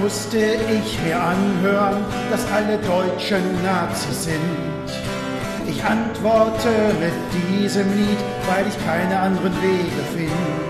musste 0.00 0.38
ich 0.38 0.98
mir 1.02 1.20
anhören, 1.20 2.04
dass 2.30 2.46
alle 2.52 2.78
Deutschen 2.78 3.62
Nazis 3.62 4.24
sind. 4.24 4.86
Ich 5.68 5.82
antworte 5.84 6.68
mit 7.00 7.60
diesem 7.60 7.92
Lied, 7.96 8.18
weil 8.48 8.66
ich 8.66 8.86
keine 8.86 9.18
anderen 9.18 9.52
Wege 9.62 10.02
finde. 10.14 10.66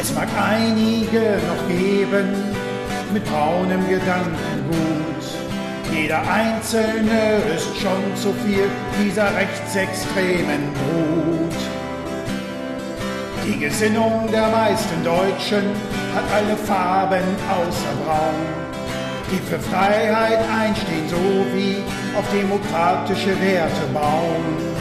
Es 0.00 0.12
mag 0.12 0.28
einige 0.36 1.38
noch 1.48 1.68
geben 1.68 2.28
mit 3.12 3.24
braunem 3.24 3.88
Gedankengut. 3.88 5.24
Jeder 5.92 6.20
Einzelne 6.28 7.36
ist 7.54 7.76
schon 7.80 8.16
zu 8.16 8.32
viel 8.44 8.68
dieser 9.00 9.34
rechtsextremen 9.36 10.72
Brut. 10.74 11.73
Die 13.46 13.58
Gesinnung 13.58 14.26
der 14.32 14.48
meisten 14.48 15.04
Deutschen 15.04 15.64
hat 16.14 16.24
alle 16.34 16.56
Farben 16.56 17.22
außer 17.50 17.94
Braun, 18.02 18.40
die 19.30 19.36
für 19.36 19.58
Freiheit 19.58 20.38
einstehen, 20.48 21.06
so 21.10 21.16
wie 21.52 21.76
auf 22.16 22.24
demokratische 22.32 23.38
Werte 23.42 23.86
bauen. 23.92 24.74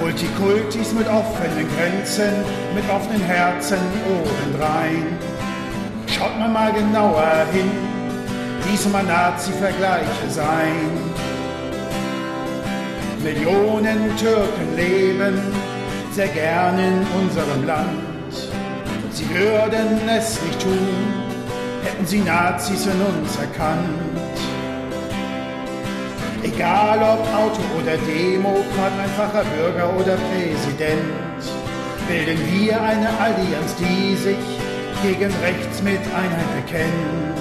Multikultis 0.00 0.94
mit 0.94 1.06
offenen 1.08 1.68
Grenzen, 1.76 2.42
mit 2.74 2.88
offenen 2.88 3.22
Herzen 3.22 3.78
obendrein. 4.08 5.18
Schaut 6.06 6.38
man 6.38 6.54
mal 6.54 6.72
genauer 6.72 7.44
hin, 7.52 7.70
diesmal 8.66 9.04
Nazi-Vergleiche 9.04 10.30
sein. 10.30 10.88
Millionen 13.22 14.16
Türken 14.16 14.74
leben 14.74 15.71
sehr 16.12 16.28
gern 16.28 16.78
in 16.78 17.06
unserem 17.18 17.66
Land. 17.66 18.34
Sie 19.12 19.28
würden 19.30 19.98
es 20.08 20.42
nicht 20.42 20.60
tun, 20.60 20.78
hätten 21.84 22.06
sie 22.06 22.20
Nazis 22.20 22.86
in 22.86 23.00
uns 23.00 23.36
erkannt. 23.36 24.38
Egal 26.42 26.98
ob 26.98 27.20
Auto 27.34 27.62
oder 27.80 27.96
Demokrat, 27.96 28.92
einfacher 29.02 29.44
Bürger 29.56 29.88
oder 29.98 30.16
Präsident, 30.28 31.40
bilden 32.06 32.38
wir 32.50 32.82
eine 32.82 33.08
Allianz, 33.18 33.74
die 33.78 34.14
sich 34.16 34.36
gegen 35.02 35.32
rechts 35.42 35.82
mit 35.82 36.00
Einheit 36.14 36.66
bekennt. 36.66 37.32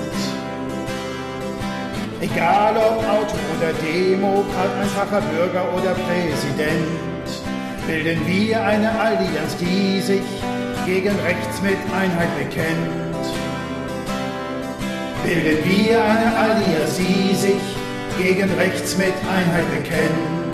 Egal 2.22 2.78
ob 2.78 3.00
Auto 3.04 3.36
oder 3.58 3.74
Demokrat, 3.84 4.72
einfacher 4.80 5.22
Bürger 5.22 5.66
oder 5.76 5.94
Präsident, 5.94 7.12
bilden 7.88 8.28
wir 8.28 8.64
eine 8.64 8.92
Allianz, 9.00 9.58
die 9.60 10.02
sich 10.02 10.22
gegen 10.86 11.16
rechts 11.20 11.62
mit 11.62 11.78
Einheit 11.94 12.30
bekennt. 12.38 13.26
Bilden 15.24 15.64
wir 15.66 16.04
eine 16.04 16.36
Allianz, 16.36 16.98
die 16.98 17.36
sich 17.36 17.62
gegen 18.18 18.52
rechts 18.54 18.98
mit 18.98 19.14
Einheit 19.30 19.70
bekennt. 19.72 20.51